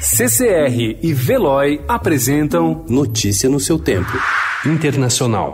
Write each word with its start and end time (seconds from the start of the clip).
CCR 0.00 0.96
e 1.02 1.12
Veloy 1.12 1.80
apresentam 1.88 2.84
Notícia 2.88 3.50
no 3.50 3.58
seu 3.58 3.80
tempo. 3.80 4.12
Internacional. 4.64 5.52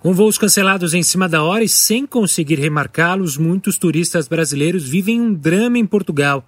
Com 0.00 0.14
voos 0.14 0.38
cancelados 0.38 0.94
em 0.94 1.02
cima 1.02 1.28
da 1.28 1.42
hora 1.42 1.62
e 1.62 1.68
sem 1.68 2.06
conseguir 2.06 2.58
remarcá-los, 2.58 3.36
muitos 3.36 3.76
turistas 3.76 4.26
brasileiros 4.26 4.88
vivem 4.88 5.20
um 5.20 5.34
drama 5.34 5.76
em 5.76 5.84
Portugal. 5.84 6.42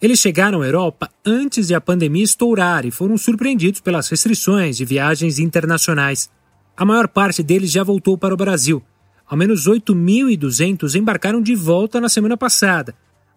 Eles 0.00 0.20
chegaram 0.20 0.62
à 0.62 0.66
Europa 0.66 1.10
antes 1.26 1.66
de 1.66 1.74
a 1.74 1.80
pandemia 1.80 2.22
estourar 2.22 2.86
e 2.86 2.92
foram 2.92 3.18
surpreendidos 3.18 3.80
pelas 3.80 4.08
restrições 4.08 4.76
de 4.76 4.84
viagens 4.84 5.40
internacionais. 5.40 6.30
A 6.76 6.84
maior 6.84 7.08
parte 7.08 7.42
deles 7.42 7.72
já 7.72 7.82
voltou 7.82 8.16
para 8.16 8.32
o 8.32 8.36
Brasil. 8.36 8.80
Ao 9.26 9.38
menos 9.38 9.66
8.200 9.66 10.94
embarcaram 10.94 11.40
de 11.40 11.54
volta 11.54 12.00
na 12.00 12.08
semana 12.08 12.36
passada, 12.36 12.94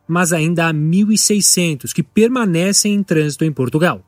mas 0.08 0.34
ainda 0.34 0.68
há 0.68 0.74
1.600 0.74 1.94
que 1.94 2.04
permanecem 2.04 2.94
em 2.94 3.04
trânsito 3.04 3.46
em 3.46 3.52
Portugal. 3.52 4.04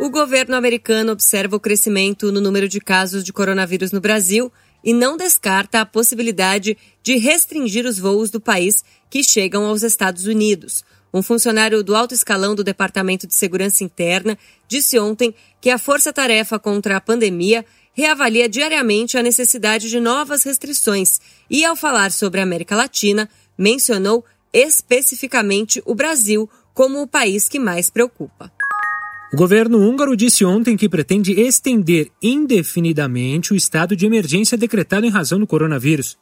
O 0.00 0.10
governo 0.10 0.56
americano 0.56 1.12
observa 1.12 1.56
o 1.56 1.60
crescimento 1.60 2.32
no 2.32 2.40
número 2.40 2.68
de 2.68 2.80
casos 2.80 3.22
de 3.22 3.32
coronavírus 3.32 3.92
no 3.92 4.00
Brasil 4.00 4.50
e 4.82 4.92
não 4.92 5.16
descarta 5.16 5.80
a 5.80 5.86
possibilidade 5.86 6.76
de 7.02 7.16
restringir 7.16 7.86
os 7.86 7.98
voos 7.98 8.30
do 8.30 8.40
país 8.40 8.84
que 9.08 9.22
chegam 9.22 9.64
aos 9.64 9.82
Estados 9.82 10.26
Unidos. 10.26 10.84
Um 11.12 11.22
funcionário 11.22 11.84
do 11.84 11.94
alto 11.94 12.12
escalão 12.12 12.56
do 12.56 12.64
Departamento 12.64 13.26
de 13.26 13.34
Segurança 13.34 13.84
Interna 13.84 14.36
disse 14.66 14.98
ontem 14.98 15.32
que 15.60 15.70
a 15.70 15.78
força-tarefa 15.78 16.58
contra 16.58 16.96
a 16.96 17.00
pandemia 17.00 17.64
reavalia 17.94 18.48
diariamente 18.48 19.16
a 19.16 19.22
necessidade 19.22 19.88
de 19.88 20.00
novas 20.00 20.42
restrições 20.42 21.20
e, 21.48 21.64
ao 21.64 21.76
falar 21.76 22.10
sobre 22.10 22.40
a 22.40 22.42
América 22.42 22.74
Latina, 22.74 23.28
mencionou 23.56 24.24
especificamente 24.52 25.82
o 25.86 25.94
Brasil 25.94 26.50
como 26.74 27.00
o 27.00 27.06
país 27.06 27.48
que 27.48 27.58
mais 27.58 27.88
preocupa. 27.88 28.52
O 29.32 29.36
governo 29.36 29.78
húngaro 29.78 30.16
disse 30.16 30.44
ontem 30.44 30.76
que 30.76 30.88
pretende 30.88 31.32
estender 31.32 32.08
indefinidamente 32.22 33.52
o 33.52 33.56
estado 33.56 33.96
de 33.96 34.06
emergência 34.06 34.58
decretado 34.58 35.06
em 35.06 35.10
razão 35.10 35.40
do 35.40 35.46
coronavírus. 35.46 36.16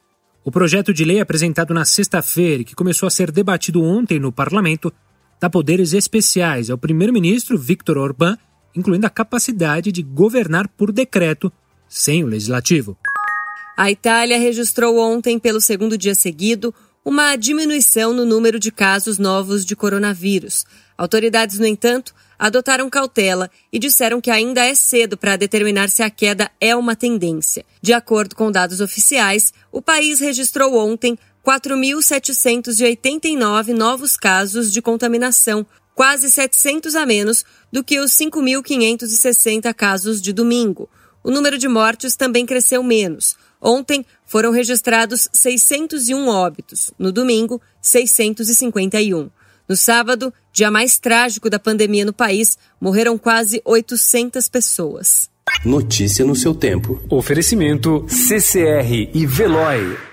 O 0.44 0.50
projeto 0.50 0.92
de 0.92 1.04
lei 1.04 1.20
apresentado 1.20 1.74
na 1.74 1.84
sexta-feira 1.84 2.62
e 2.62 2.64
que 2.64 2.74
começou 2.74 3.06
a 3.06 3.10
ser 3.10 3.30
debatido 3.30 3.82
ontem 3.82 4.18
no 4.18 4.32
parlamento 4.32 4.92
dá 5.40 5.50
poderes 5.50 5.92
especiais 5.92 6.70
ao 6.70 6.78
primeiro-ministro 6.78 7.58
Viktor 7.58 7.98
Orbán, 7.98 8.36
incluindo 8.74 9.06
a 9.06 9.10
capacidade 9.10 9.92
de 9.92 10.02
governar 10.02 10.66
por 10.68 10.90
decreto 10.90 11.52
sem 11.92 12.24
o 12.24 12.26
legislativo. 12.26 12.96
A 13.76 13.90
Itália 13.90 14.38
registrou 14.38 14.96
ontem, 14.98 15.38
pelo 15.38 15.60
segundo 15.60 15.98
dia 15.98 16.14
seguido, 16.14 16.74
uma 17.04 17.36
diminuição 17.36 18.14
no 18.14 18.24
número 18.24 18.58
de 18.58 18.72
casos 18.72 19.18
novos 19.18 19.62
de 19.64 19.76
coronavírus. 19.76 20.64
Autoridades, 20.96 21.58
no 21.58 21.66
entanto, 21.66 22.14
adotaram 22.38 22.88
cautela 22.88 23.50
e 23.72 23.78
disseram 23.78 24.20
que 24.20 24.30
ainda 24.30 24.64
é 24.64 24.74
cedo 24.74 25.16
para 25.16 25.36
determinar 25.36 25.88
se 25.90 26.02
a 26.02 26.08
queda 26.08 26.50
é 26.60 26.74
uma 26.74 26.96
tendência. 26.96 27.64
De 27.80 27.92
acordo 27.92 28.34
com 28.34 28.50
dados 28.50 28.80
oficiais, 28.80 29.52
o 29.70 29.82
país 29.82 30.20
registrou 30.20 30.74
ontem 30.74 31.18
4.789 31.44 33.74
novos 33.74 34.16
casos 34.16 34.72
de 34.72 34.80
contaminação, 34.80 35.66
quase 35.94 36.30
700 36.30 36.94
a 36.94 37.04
menos 37.04 37.44
do 37.70 37.84
que 37.84 38.00
os 38.00 38.12
5.560 38.12 39.74
casos 39.74 40.22
de 40.22 40.32
domingo. 40.32 40.88
O 41.24 41.30
número 41.30 41.56
de 41.56 41.68
mortes 41.68 42.16
também 42.16 42.44
cresceu 42.44 42.82
menos. 42.82 43.36
Ontem 43.60 44.04
foram 44.26 44.50
registrados 44.50 45.28
601 45.32 46.26
óbitos, 46.28 46.90
no 46.98 47.12
domingo, 47.12 47.60
651. 47.80 49.30
No 49.68 49.76
sábado, 49.76 50.34
dia 50.52 50.70
mais 50.70 50.98
trágico 50.98 51.48
da 51.48 51.58
pandemia 51.58 52.04
no 52.04 52.12
país, 52.12 52.58
morreram 52.80 53.16
quase 53.16 53.62
800 53.64 54.48
pessoas. 54.48 55.30
Notícia 55.64 56.24
no 56.24 56.34
seu 56.34 56.54
tempo. 56.54 57.00
Oferecimento 57.08 58.04
CCR 58.08 59.10
e 59.14 59.26
Veloy. 59.26 60.11